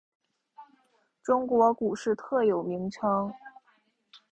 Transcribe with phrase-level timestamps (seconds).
[1.21, 3.31] 中国股市特有名称。